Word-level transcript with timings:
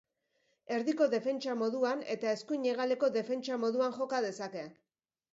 Erdiko 0.75 1.07
defentsa 1.09 1.55
moduan 1.59 2.01
eta 2.13 2.31
eskuin 2.37 2.65
hegaleko 2.69 3.09
defentsa 3.17 3.59
moduan 3.65 3.93
joka 3.99 4.23
dezake. 4.27 4.65